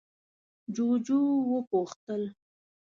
جُوجُو 0.75 1.19
وپوښتل: 1.51 2.23